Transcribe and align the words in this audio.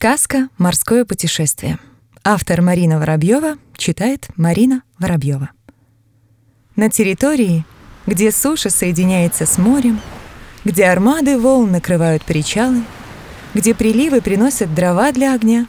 Сказка 0.00 0.48
«Морское 0.56 1.04
путешествие». 1.04 1.78
Автор 2.24 2.62
Марина 2.62 2.98
Воробьева 2.98 3.58
читает 3.76 4.28
Марина 4.34 4.82
Воробьева. 4.98 5.50
На 6.74 6.88
территории, 6.88 7.66
где 8.06 8.32
суша 8.32 8.70
соединяется 8.70 9.44
с 9.44 9.58
морем, 9.58 10.00
где 10.64 10.86
армады 10.86 11.38
волн 11.38 11.72
накрывают 11.72 12.24
причалы, 12.24 12.82
где 13.52 13.74
приливы 13.74 14.22
приносят 14.22 14.74
дрова 14.74 15.12
для 15.12 15.34
огня, 15.34 15.66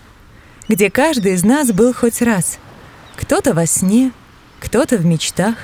где 0.70 0.90
каждый 0.90 1.34
из 1.34 1.44
нас 1.44 1.74
был 1.74 1.94
хоть 1.94 2.22
раз, 2.22 2.58
кто-то 3.18 3.54
во 3.54 3.66
сне, 3.66 4.14
кто-то 4.62 4.96
в 4.96 5.06
мечтах, 5.06 5.58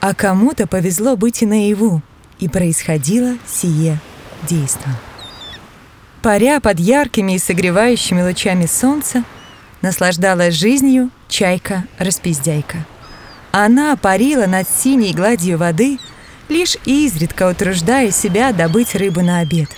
а 0.00 0.16
кому-то 0.16 0.66
повезло 0.66 1.16
быть 1.16 1.42
и 1.42 1.46
наяву, 1.46 2.02
и 2.40 2.48
происходило 2.48 3.36
сие 3.46 4.00
действо. 4.48 4.90
Паря 6.22 6.60
под 6.60 6.78
яркими 6.78 7.32
и 7.32 7.38
согревающими 7.38 8.22
лучами 8.22 8.66
солнца, 8.66 9.24
наслаждалась 9.80 10.54
жизнью 10.54 11.10
чайка-распиздяйка. 11.28 12.84
Она 13.52 13.96
парила 13.96 14.44
над 14.46 14.68
синей 14.68 15.14
гладью 15.14 15.56
воды, 15.56 15.98
лишь 16.50 16.76
изредка 16.84 17.48
утруждая 17.48 18.10
себя 18.10 18.52
добыть 18.52 18.94
рыбу 18.94 19.22
на 19.22 19.38
обед. 19.38 19.68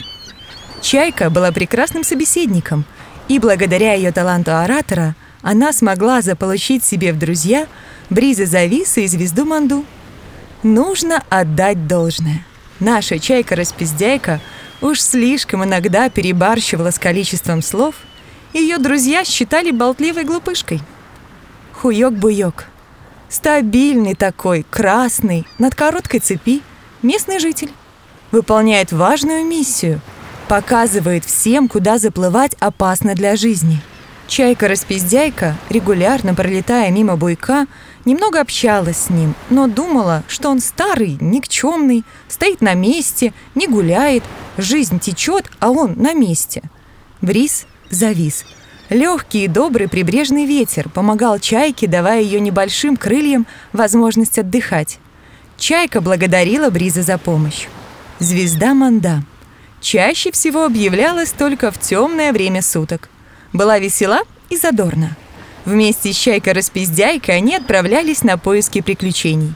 Чайка 0.81 1.31
была 1.31 1.53
прекрасным 1.53 2.03
собеседником, 2.03 2.85
и 3.29 3.39
благодаря 3.39 3.95
ее 3.95 4.11
таланту 4.11 4.57
оратора 4.57 5.15
она 5.43 5.73
смогла 5.73 6.23
заполучить 6.23 6.85
себе 6.85 7.13
в 7.13 7.19
друзья 7.19 7.69
Бриза 8.11 8.47
Зависа 8.47 9.01
и 9.01 9.07
звезду 9.07 9.45
Манду. 9.45 9.85
Нужно 10.65 11.23
отдать 11.31 11.87
должное. 11.87 12.45
Наша 12.83 13.21
чайка-распиздяйка– 13.21 14.41
уж 14.81 15.01
слишком 15.01 15.63
иногда 15.63 16.11
перебарщивала 16.11 16.91
с 16.91 16.99
количеством 16.99 17.63
слов, 17.63 17.95
ее 18.53 18.79
друзья 18.79 19.25
считали 19.25 19.71
болтливой 19.71 20.25
глупышкой. 20.25 20.81
Хуёк-буёк. 21.81 22.65
Стабильный 23.29 24.17
такой, 24.17 24.67
красный, 24.69 25.47
над 25.59 25.77
короткой 25.77 26.19
цепи, 26.19 26.61
местный 27.03 27.39
житель. 27.39 27.71
Выполняет 28.33 28.91
важную 28.91 29.45
миссию. 29.45 30.01
Показывает 30.49 31.25
всем, 31.25 31.69
куда 31.69 31.99
заплывать 31.99 32.57
опасно 32.59 33.15
для 33.15 33.37
жизни– 33.37 33.81
Чайка-распиздяйка, 34.33 35.59
регулярно 35.69 36.35
пролетая 36.35 36.91
мимо 36.91 37.19
буйка, 37.19 37.67
немного 38.07 38.41
общалась 38.41 38.97
с 38.97 39.11
ним, 39.11 39.35
но 39.51 39.67
думала, 39.67 40.23
что 40.27 40.49
он 40.49 40.61
старый, 40.61 41.19
никчемный, 41.21 42.03
стоит 42.29 42.63
на 42.63 42.73
месте, 42.73 43.35
не 43.55 43.67
гуляет, 43.67 44.25
жизнь 44.57 45.01
течет, 45.01 45.51
а 45.61 45.71
он 45.71 45.97
на 45.97 46.15
месте. 46.15 46.63
Бриз 47.21 47.67
завис. 47.91 48.47
Легкий 48.89 49.45
и 49.45 49.49
добрый 49.49 49.87
прибрежный 49.87 50.47
ветер 50.47 50.89
помогал 50.89 51.39
чайке, 51.39 51.87
давая 51.87 52.23
ее 52.23 52.41
небольшим 52.41 52.97
крыльям 52.97 53.47
возможность 53.75 54.39
отдыхать. 54.39 54.99
Чайка 55.59 56.01
благодарила 56.01 56.71
Бриза 56.71 57.03
за 57.03 57.19
помощь. 57.19 57.67
Звезда 58.19 58.73
Манда. 58.73 59.25
Чаще 59.83 60.33
всего 60.33 60.65
объявлялась 60.65 61.33
только 61.33 61.71
в 61.71 61.79
темное 61.79 62.33
время 62.33 62.63
суток 62.63 63.11
была 63.53 63.79
весела 63.79 64.21
и 64.51 64.57
задорна. 64.57 65.17
Вместе 65.65 66.13
с 66.13 66.17
Чайкой-распиздяйкой 66.17 67.37
они 67.37 67.57
отправлялись 67.57 68.23
на 68.23 68.37
поиски 68.37 68.81
приключений. 68.81 69.55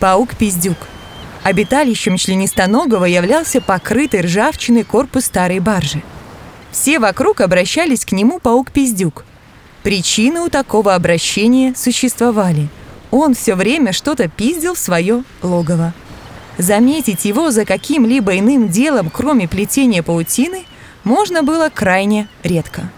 Паук-пиздюк. 0.00 0.78
Обиталищем 1.42 2.16
членистоногого 2.16 3.04
являлся 3.04 3.60
покрытый 3.60 4.22
ржавчиной 4.22 4.84
корпус 4.84 5.26
старой 5.26 5.60
баржи. 5.60 6.02
Все 6.72 6.98
вокруг 6.98 7.40
обращались 7.40 8.04
к 8.04 8.12
нему 8.12 8.38
паук-пиздюк. 8.40 9.24
Причины 9.82 10.40
у 10.40 10.48
такого 10.48 10.94
обращения 10.94 11.74
существовали. 11.76 12.68
Он 13.10 13.34
все 13.34 13.54
время 13.54 13.92
что-то 13.92 14.28
пиздил 14.28 14.74
в 14.74 14.78
свое 14.78 15.22
логово. 15.42 15.94
Заметить 16.58 17.24
его 17.24 17.50
за 17.50 17.64
каким-либо 17.64 18.38
иным 18.38 18.68
делом, 18.68 19.10
кроме 19.10 19.46
плетения 19.46 20.02
паутины, 20.02 20.64
можно 21.04 21.42
было 21.42 21.68
крайне 21.72 22.26
редко. 22.42 22.90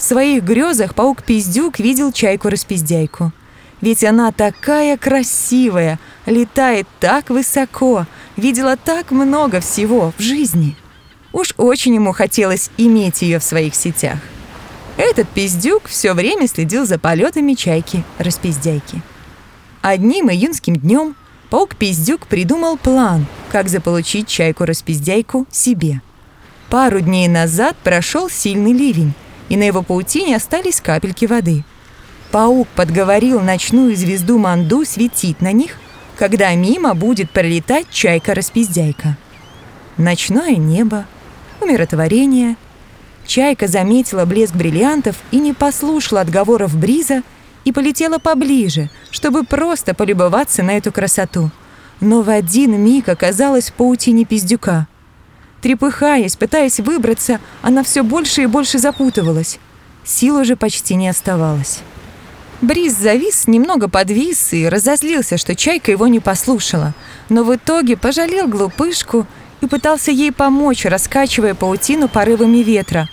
В 0.00 0.02
своих 0.02 0.44
грезах 0.44 0.94
паук-пиздюк 0.94 1.78
видел 1.78 2.10
чайку-распиздяйку. 2.10 3.32
Ведь 3.82 4.02
она 4.02 4.32
такая 4.32 4.96
красивая, 4.96 5.98
летает 6.24 6.88
так 7.00 7.28
высоко, 7.28 8.06
видела 8.34 8.78
так 8.78 9.10
много 9.10 9.60
всего 9.60 10.14
в 10.16 10.22
жизни. 10.22 10.74
Уж 11.34 11.52
очень 11.58 11.96
ему 11.96 12.12
хотелось 12.12 12.70
иметь 12.78 13.20
ее 13.20 13.38
в 13.40 13.44
своих 13.44 13.74
сетях. 13.74 14.16
Этот 14.96 15.28
пиздюк 15.28 15.86
все 15.86 16.14
время 16.14 16.48
следил 16.48 16.86
за 16.86 16.98
полетами 16.98 17.52
чайки-распиздяйки. 17.52 19.02
Одним 19.82 20.30
июнским 20.30 20.76
днем 20.76 21.14
паук-пиздюк 21.50 22.26
придумал 22.26 22.78
план, 22.78 23.26
как 23.52 23.68
заполучить 23.68 24.28
чайку-распиздяйку 24.28 25.46
себе. 25.50 26.00
Пару 26.70 27.00
дней 27.00 27.28
назад 27.28 27.76
прошел 27.84 28.30
сильный 28.30 28.72
ливень, 28.72 29.12
и 29.50 29.56
на 29.56 29.64
его 29.64 29.82
паутине 29.82 30.36
остались 30.36 30.80
капельки 30.80 31.26
воды. 31.26 31.64
Паук 32.30 32.68
подговорил 32.68 33.40
ночную 33.40 33.96
звезду 33.96 34.38
Манду 34.38 34.84
светить 34.86 35.42
на 35.42 35.52
них, 35.52 35.76
когда 36.16 36.54
мимо 36.54 36.94
будет 36.94 37.30
пролетать 37.30 37.86
чайка-распиздяйка. 37.90 39.18
Ночное 39.98 40.56
небо, 40.56 41.04
умиротворение. 41.60 42.56
Чайка 43.26 43.66
заметила 43.66 44.24
блеск 44.24 44.54
бриллиантов 44.54 45.16
и 45.32 45.38
не 45.38 45.52
послушала 45.52 46.20
отговоров 46.20 46.76
Бриза 46.76 47.22
и 47.64 47.72
полетела 47.72 48.18
поближе, 48.18 48.88
чтобы 49.10 49.44
просто 49.44 49.94
полюбоваться 49.94 50.62
на 50.62 50.76
эту 50.76 50.92
красоту. 50.92 51.50
Но 52.00 52.22
в 52.22 52.30
один 52.30 52.80
миг 52.80 53.08
оказалась 53.08 53.70
в 53.70 53.74
паутине 53.74 54.24
пиздюка— 54.24 54.86
Трепыхаясь, 55.62 56.36
пытаясь 56.36 56.80
выбраться, 56.80 57.40
она 57.62 57.82
все 57.82 58.02
больше 58.02 58.42
и 58.42 58.46
больше 58.46 58.78
запутывалась. 58.78 59.58
Сил 60.04 60.36
уже 60.36 60.56
почти 60.56 60.94
не 60.94 61.08
оставалось. 61.08 61.80
Бриз 62.62 62.94
завис, 62.96 63.46
немного 63.46 63.88
подвис 63.88 64.52
и 64.52 64.68
разозлился, 64.68 65.38
что 65.38 65.54
чайка 65.54 65.90
его 65.90 66.06
не 66.06 66.20
послушала, 66.20 66.94
но 67.28 67.42
в 67.42 67.54
итоге 67.54 67.96
пожалел 67.96 68.48
глупышку 68.48 69.26
и 69.60 69.66
пытался 69.66 70.10
ей 70.10 70.32
помочь, 70.32 70.84
раскачивая 70.84 71.54
паутину 71.54 72.08
порывами 72.08 72.58
ветра. 72.58 73.08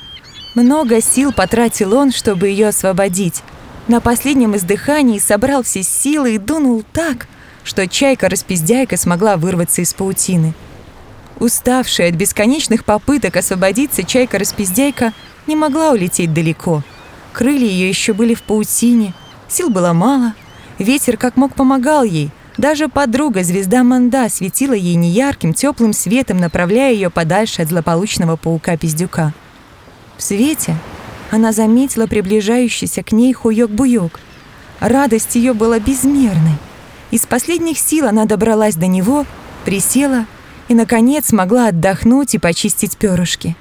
Много 0.55 1.01
сил 1.01 1.31
потратил 1.31 1.93
он, 1.95 2.11
чтобы 2.11 2.47
ее 2.47 2.69
освободить. 2.69 3.43
На 3.87 4.01
последнем 4.01 4.55
издыхании 4.55 5.19
собрал 5.19 5.63
все 5.63 5.83
силы 5.83 6.35
и 6.35 6.37
дунул 6.37 6.83
так, 6.91 7.27
что 7.63 7.87
чайка-распиздяйка 7.87 8.97
смогла 8.97 9.37
вырваться 9.37 9.81
из 9.81 9.93
паутины. 9.93 10.53
Уставшая 11.39 12.09
от 12.09 12.15
бесконечных 12.15 12.83
попыток 12.83 13.37
освободиться, 13.37 14.03
чайка-распиздяйка 14.03 15.13
не 15.45 15.55
могла 15.55 15.91
улететь 15.91 16.33
далеко. 16.33 16.83
Крылья 17.31 17.67
ее 17.67 17.87
еще 17.87 18.13
были 18.13 18.33
в 18.33 18.41
паутине, 18.41 19.13
сил 19.47 19.69
было 19.69 19.93
мало. 19.93 20.33
Ветер 20.79 21.17
как 21.17 21.37
мог 21.37 21.53
помогал 21.53 22.03
ей. 22.03 22.31
Даже 22.57 22.87
подруга, 22.87 23.43
звезда 23.43 23.83
Манда, 23.83 24.29
светила 24.29 24.73
ей 24.73 24.95
неярким, 24.95 25.53
теплым 25.53 25.93
светом, 25.93 26.39
направляя 26.39 26.91
ее 26.91 27.11
подальше 27.11 27.61
от 27.61 27.69
злополучного 27.69 28.35
паука-пиздюка. 28.35 29.33
В 30.17 30.23
свете 30.23 30.75
она 31.29 31.51
заметила 31.51 32.07
приближающийся 32.07 33.03
к 33.03 33.11
ней 33.11 33.31
хуёк-буёк. 33.33 34.19
Радость 34.79 35.35
ее 35.35 35.53
была 35.53 35.79
безмерной. 35.79 36.57
Из 37.11 37.27
последних 37.27 37.77
сил 37.77 38.07
она 38.07 38.25
добралась 38.25 38.75
до 38.75 38.87
него, 38.87 39.25
присела— 39.63 40.25
и, 40.67 40.73
наконец, 40.73 41.27
смогла 41.27 41.67
отдохнуть 41.67 42.35
и 42.35 42.39
почистить 42.39 42.97
перышки. 42.97 43.55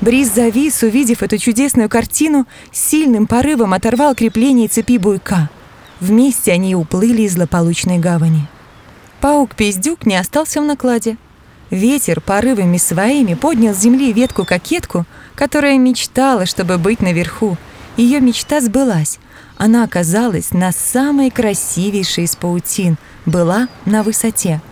Бриз 0.00 0.32
завис, 0.32 0.82
увидев 0.82 1.22
эту 1.22 1.38
чудесную 1.38 1.88
картину, 1.88 2.46
сильным 2.70 3.26
порывом 3.26 3.74
оторвал 3.74 4.14
крепление 4.14 4.68
цепи 4.68 4.96
буйка. 4.98 5.50
Вместе 6.00 6.52
они 6.52 6.76
уплыли 6.76 7.22
из 7.22 7.34
злополучной 7.34 7.98
гавани. 7.98 8.46
Паук-пиздюк 9.20 10.06
не 10.06 10.14
остался 10.14 10.60
в 10.60 10.64
накладе. 10.64 11.16
Ветер 11.70 12.20
порывами 12.20 12.76
своими 12.76 13.34
поднял 13.34 13.74
с 13.74 13.78
земли 13.78 14.12
ветку-кокетку, 14.12 15.04
которая 15.34 15.76
мечтала, 15.78 16.46
чтобы 16.46 16.78
быть 16.78 17.00
наверху. 17.00 17.56
Ее 17.96 18.20
мечта 18.20 18.60
сбылась. 18.60 19.18
Она 19.56 19.82
оказалась 19.82 20.52
на 20.52 20.70
самой 20.70 21.30
красивейшей 21.30 22.24
из 22.24 22.36
паутин, 22.36 22.96
была 23.26 23.68
на 23.84 24.04
высоте— 24.04 24.60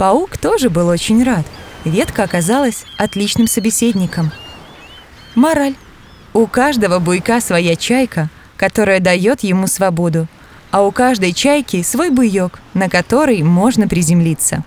Паук 0.00 0.38
тоже 0.38 0.70
был 0.70 0.88
очень 0.88 1.22
рад. 1.22 1.44
Ветка 1.84 2.22
оказалась 2.22 2.86
отличным 2.96 3.46
собеседником. 3.46 4.32
Мораль. 5.34 5.74
У 6.32 6.46
каждого 6.46 7.00
буйка 7.00 7.42
своя 7.42 7.76
чайка, 7.76 8.30
которая 8.56 9.00
дает 9.00 9.42
ему 9.42 9.66
свободу, 9.66 10.26
а 10.70 10.86
у 10.86 10.90
каждой 10.90 11.34
чайки 11.34 11.82
свой 11.82 12.08
буйок, 12.08 12.60
на 12.72 12.88
который 12.88 13.42
можно 13.42 13.88
приземлиться. 13.88 14.64